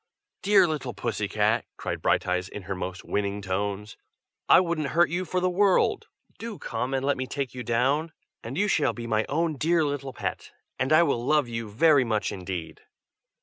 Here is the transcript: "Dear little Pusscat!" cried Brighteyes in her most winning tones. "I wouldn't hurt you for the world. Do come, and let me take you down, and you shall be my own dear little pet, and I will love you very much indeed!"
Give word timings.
"Dear 0.41 0.65
little 0.67 0.95
Pusscat!" 0.95 1.65
cried 1.77 2.01
Brighteyes 2.01 2.49
in 2.49 2.63
her 2.63 2.73
most 2.73 3.03
winning 3.05 3.39
tones. 3.39 3.97
"I 4.49 4.59
wouldn't 4.59 4.87
hurt 4.97 5.11
you 5.11 5.25
for 5.25 5.39
the 5.39 5.47
world. 5.47 6.07
Do 6.39 6.57
come, 6.57 6.95
and 6.95 7.05
let 7.05 7.17
me 7.17 7.27
take 7.27 7.53
you 7.53 7.61
down, 7.61 8.11
and 8.43 8.57
you 8.57 8.67
shall 8.67 8.93
be 8.93 9.05
my 9.05 9.25
own 9.29 9.57
dear 9.57 9.83
little 9.85 10.11
pet, 10.11 10.53
and 10.79 10.91
I 10.91 11.03
will 11.03 11.23
love 11.23 11.47
you 11.47 11.69
very 11.69 12.03
much 12.03 12.31
indeed!" 12.31 12.81